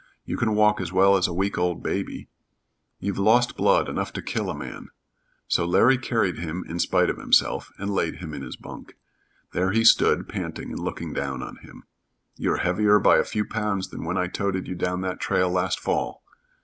[0.25, 2.27] You can walk as well as a week old baby.
[2.99, 4.87] You've lost blood enough to kill a man."
[5.47, 8.95] So Larry carried him in spite of himself, and laid him in his bunk.
[9.51, 11.83] There he stood, panting, and looking down on him.
[12.35, 15.79] "You're heavier by a few pounds than when I toted you down that trail last
[15.79, 16.23] fall."